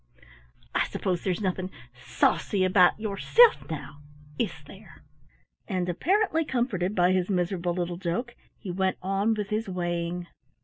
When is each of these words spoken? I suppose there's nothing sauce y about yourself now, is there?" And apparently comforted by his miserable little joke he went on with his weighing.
I 0.73 0.85
suppose 0.87 1.23
there's 1.23 1.41
nothing 1.41 1.69
sauce 1.93 2.53
y 2.53 2.61
about 2.65 2.99
yourself 2.99 3.69
now, 3.69 4.01
is 4.39 4.51
there?" 4.65 5.03
And 5.67 5.87
apparently 5.87 6.43
comforted 6.43 6.95
by 6.95 7.11
his 7.11 7.29
miserable 7.29 7.75
little 7.75 7.97
joke 7.97 8.35
he 8.57 8.71
went 8.71 8.97
on 9.03 9.35
with 9.35 9.49
his 9.49 9.69
weighing. 9.69 10.25